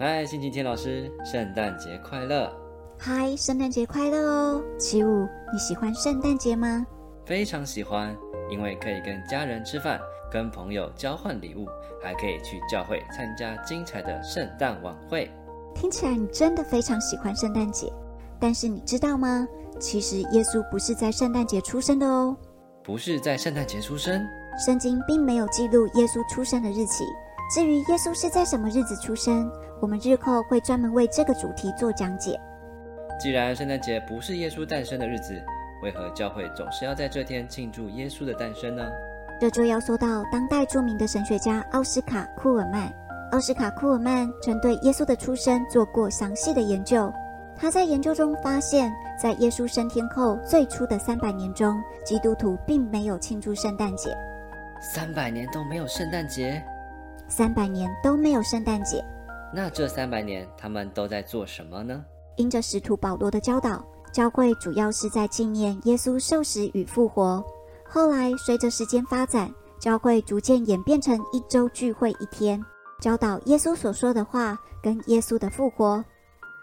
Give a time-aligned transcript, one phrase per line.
[0.00, 2.48] 嗨，星期天老师，圣诞节快乐！
[2.96, 4.62] 嗨，圣诞节快乐哦！
[4.78, 6.86] 奇武，你喜欢圣诞节吗？
[7.26, 8.16] 非常喜欢，
[8.48, 9.98] 因为可以跟家人吃饭，
[10.30, 11.66] 跟朋友交换礼物，
[12.00, 15.28] 还可以去教会参加精彩的圣诞晚会。
[15.74, 17.92] 听起来你真的非常喜欢圣诞节，
[18.38, 19.48] 但是你知道吗？
[19.80, 22.36] 其实耶稣不是在圣诞节出生的哦。
[22.84, 24.24] 不是在圣诞节出生？
[24.64, 27.02] 圣经并没有记录耶稣出生的日期。
[27.48, 32.38] 至于耶稣是在什么日子出生，我们日后会专门为这个主题做讲解。
[33.18, 35.34] 既然圣诞节不是耶稣诞生的日子，
[35.82, 38.86] 为何教会总是要在这天庆祝耶稣的诞生呢？
[39.40, 42.92] 这就要说到当代著名的神学家奥斯卡·库尔曼。
[43.32, 47.12] 奥斯卡·库尔曼曾对耶稣的出生做过详细的研究。
[47.56, 54.16] 他在研究中发现，在耶稣升天后最初的三百年中，基督徒并没有庆祝圣诞节。
[54.80, 56.62] 三百年都没有圣诞节？
[57.28, 59.04] 三百年都没有圣诞节？
[59.54, 62.04] 那这三百年他们都在做什么呢？
[62.36, 67.44] 因着使徒保罗的教导，教会主要是在纪念耶稣受死与复活。
[67.88, 72.62] 后来随着时间发展，教会逐渐演变成一周聚会一天。
[73.00, 76.04] 教导耶稣所说的话，跟耶稣的复活，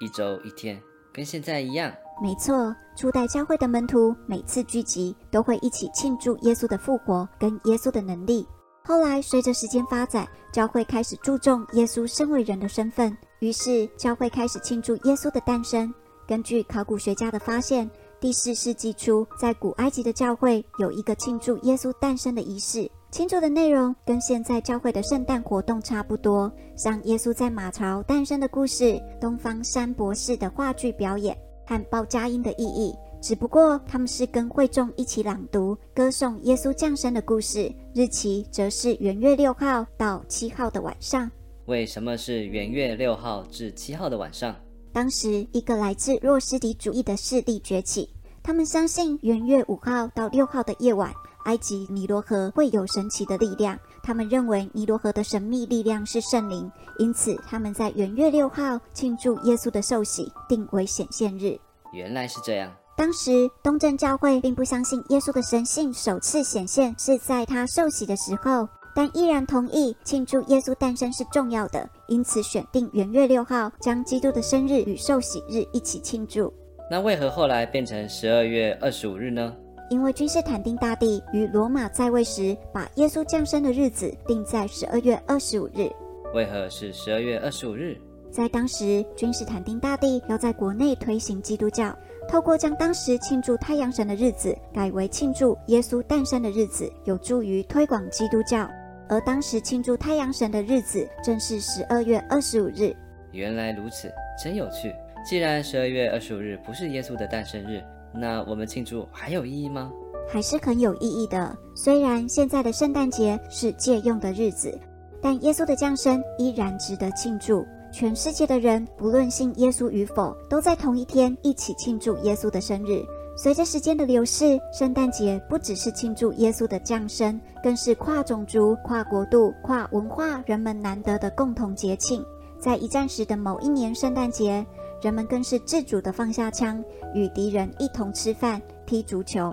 [0.00, 0.80] 一周一天，
[1.12, 1.92] 跟现在一样。
[2.22, 8.46] 没错，初代教会的门徒每次聚集都会一起庆祝耶稣的复活跟耶稣的能力。
[8.86, 15.92] 后来随着时间发展，教会开始注重耶稣身为人的身份，于是教会开始庆祝耶稣的诞生。
[16.28, 17.90] 根据考古学家的发现，
[18.20, 22.90] 第四世纪初，在古埃及的教会有一个庆祝耶稣诞生的仪式。
[23.10, 31.34] 庆祝的内容跟现在教会的圣诞活动差不多，像耶稣在马槽诞生的故事、东方山博士的话剧表演
[31.66, 32.94] 和报佳音的意义。
[33.24, 41.30] 只不过他们是跟会众一起朗读歌颂耶稣降生的故事，日期则是元月六号到七号的晚上。
[41.64, 44.54] 为什么是元月六号至七号的晚上？
[44.92, 48.10] 当时一个来自若斯底主义的势力崛起，
[48.42, 51.10] 他们相信元月五号到六号的夜晚。
[51.46, 61.58] 埃及尼罗河会有神奇的力量，他们认为尼罗河的神秘力量是圣灵，因此他们在元月六号庆祝耶稣的受洗，定为显现日。
[61.94, 62.70] 原来是这样。
[62.96, 76.52] 当时东正教会并不相信耶稣的神性首次显现是在他受洗的时候，但依然同意庆祝耶稣诞生是重要的，因此选定元月六号，将基督的生日与受洗日一起庆祝。
[76.88, 79.54] 那为何后来变成十二月二十五日呢？
[79.90, 85.90] 因为君士坦丁大帝于罗马在位时，把耶稣降生的日子定在十二月二十五日。
[86.32, 88.00] 为何是十二月二十五日？
[88.34, 91.96] 在当时，君士坦丁大帝要在国内推行基督教，
[92.28, 98.68] 透过将当时庆祝太阳神的日子改为庆祝耶稣诞生的日子，有助于推广基督教。
[99.08, 102.92] 而当时庆祝太阳神的日子正是十二月二十五日。
[103.30, 104.12] 原来如此，
[104.42, 104.92] 真有趣。
[105.24, 107.80] 既然十二月二十五日不是耶稣的诞生日。
[108.12, 109.92] 那我们庆祝还有意义吗？
[110.28, 111.56] 还是很有意义的。
[111.76, 114.76] 虽然现在的圣诞节是借用的日子，
[115.22, 117.64] 但耶稣的降生依然值得庆祝。
[117.94, 123.00] 全世界的人，不论信耶稣与否，都在同一天一起庆祝耶稣的生日。
[123.36, 132.24] 随着时间的流逝，圣诞节不只是庆祝耶稣的降生，更是跨种族、跨国度、跨文化人们难得的共同节庆。
[132.58, 134.66] 在一战时的某一年圣诞节。
[135.02, 136.82] 人们更是自主地放下枪，
[137.12, 139.52] 与敌人一同吃饭、踢足球。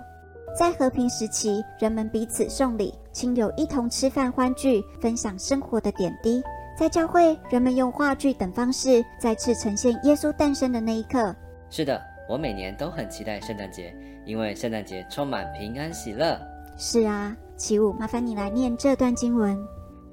[0.57, 6.41] 在和平时期，人们彼此送礼，亲友一同吃饭欢聚，分享生活的点滴。
[6.81, 11.35] 在教会，人们用话剧等方式再次呈现耶稣诞生的那一刻。
[11.69, 16.41] 是的，我每年都很期待圣诞节，因为圣诞节充满平安喜乐。
[16.79, 19.55] 是啊，起舞，麻烦你来念这段经文。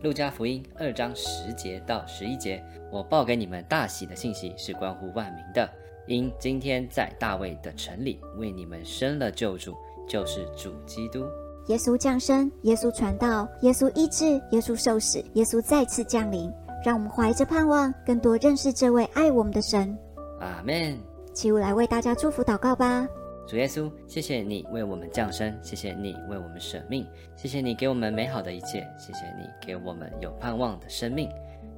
[0.02, 2.62] 路加福音二章十节到十一节，
[2.92, 5.66] 我报给你们大喜的信息是关乎万民的，
[6.06, 9.74] 因今天在大卫的城里为你们生了救主，
[10.06, 11.24] 就是主基督。
[11.68, 16.50] 耶稣降生，耶稣传道，耶稣医治，耶稣受死，耶稣再次降临，
[16.82, 19.96] 让我们怀着盼望，更多认识这位爱我们的神。
[20.40, 20.98] 阿门。
[21.34, 23.06] 起舞来为大家祝福祷告吧。
[23.46, 27.06] 主耶稣，谢谢你为我们降生，谢谢你为我们舍命，
[27.36, 31.28] 谢谢你给我们美好的一切，谢谢你给我们有盼望的生命，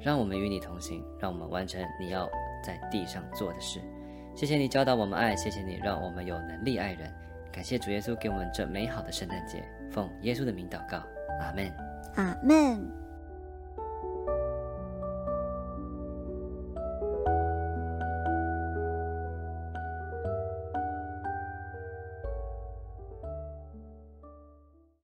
[0.00, 2.28] 让我们与你同行，让我们完成你要
[2.64, 3.80] 在地上做的事。
[4.34, 7.12] 谢谢你教导我们爱，谢谢你让我们有能力爱人。
[7.52, 11.02] 感谢主耶稣给我们这美好的圣诞节，奉耶稣的名祷告，
[11.40, 11.72] 阿门，
[12.14, 12.99] 阿门。